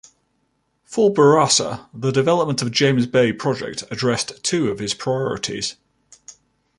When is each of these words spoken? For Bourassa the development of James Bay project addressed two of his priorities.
For 0.83 1.13
Bourassa 1.13 1.87
the 1.93 2.09
development 2.11 2.63
of 2.63 2.71
James 2.71 3.05
Bay 3.05 3.31
project 3.31 3.83
addressed 3.91 4.43
two 4.43 4.69
of 4.71 4.79
his 4.79 4.95
priorities. 4.95 5.75